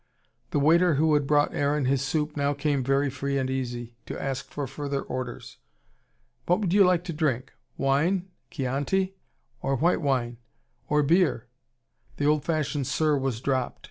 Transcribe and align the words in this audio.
The 0.49 0.57
waiter 0.59 0.95
who 0.95 1.13
had 1.13 1.27
brought 1.27 1.53
Aaron 1.53 1.85
his 1.85 2.01
soup 2.01 2.35
now 2.35 2.55
came 2.55 2.83
very 2.83 3.07
free 3.07 3.37
and 3.37 3.51
easy, 3.51 3.93
to 4.07 4.19
ask 4.19 4.49
for 4.49 4.65
further 4.65 5.03
orders. 5.03 5.59
"What 6.47 6.59
would 6.59 6.73
you 6.73 6.83
like 6.83 7.03
to 7.03 7.13
drink? 7.13 7.53
Wine? 7.77 8.27
Chianti? 8.49 9.13
Or 9.61 9.75
white 9.75 10.01
wine? 10.01 10.37
Or 10.89 11.03
beer?" 11.03 11.45
The 12.17 12.25
old 12.25 12.43
fashioned 12.45 12.87
"Sir" 12.87 13.15
was 13.15 13.41
dropped. 13.41 13.79